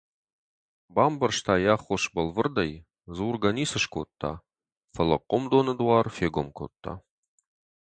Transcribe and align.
Бамбӕрста 0.95 1.55
йӕ 1.63 1.69
аххос 1.75 2.03
бӕлвырдӕй, 2.13 2.71
дзургӕ 3.13 3.49
ницы 3.55 3.79
скодта, 3.85 4.31
фӕлӕ 4.93 5.17
хъомдоны 5.27 5.73
дуар 5.79 6.07
фегом 6.17 6.47
кодта... 6.57 6.93